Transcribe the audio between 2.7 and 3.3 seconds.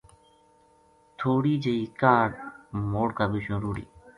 موڑ کا